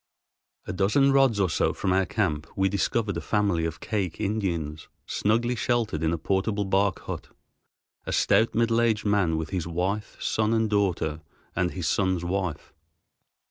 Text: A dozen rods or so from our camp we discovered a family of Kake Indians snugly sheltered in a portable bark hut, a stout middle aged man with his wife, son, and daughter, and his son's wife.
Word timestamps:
A 0.65 0.73
dozen 0.73 1.11
rods 1.13 1.39
or 1.39 1.47
so 1.47 1.73
from 1.73 1.93
our 1.93 2.07
camp 2.07 2.47
we 2.55 2.69
discovered 2.69 3.17
a 3.17 3.21
family 3.21 3.65
of 3.65 3.79
Kake 3.79 4.19
Indians 4.19 4.87
snugly 5.05 5.53
sheltered 5.53 6.01
in 6.01 6.11
a 6.11 6.17
portable 6.17 6.65
bark 6.65 7.01
hut, 7.01 7.27
a 8.07 8.11
stout 8.11 8.55
middle 8.55 8.81
aged 8.81 9.05
man 9.05 9.37
with 9.37 9.51
his 9.51 9.67
wife, 9.67 10.17
son, 10.19 10.55
and 10.55 10.71
daughter, 10.71 11.21
and 11.55 11.69
his 11.69 11.85
son's 11.87 12.25
wife. 12.25 12.73